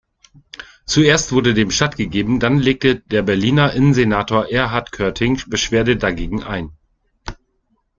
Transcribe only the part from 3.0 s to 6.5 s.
der Berliner Innensenator Ehrhart Körting Beschwerde dagegen